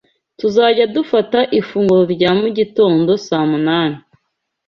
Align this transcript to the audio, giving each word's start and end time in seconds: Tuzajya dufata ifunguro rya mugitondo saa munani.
Tuzajya 0.39 0.85
dufata 0.95 1.39
ifunguro 1.59 2.03
rya 2.13 2.31
mugitondo 2.39 3.11
saa 3.25 3.45
munani. 3.51 3.97